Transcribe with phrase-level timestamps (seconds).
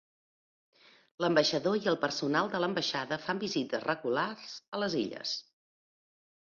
[1.23, 5.41] L'ambaixador i el personal de l'ambaixada fan visites regulars a les illes.